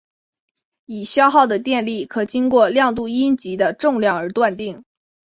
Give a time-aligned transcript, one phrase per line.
[0.87, 4.83] 已消耗的电力可经过量度阴极的重量而断定。